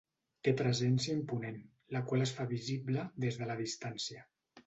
[0.45, 1.59] Té presència imponent,
[1.97, 4.27] la qual es fa visible des de la distància.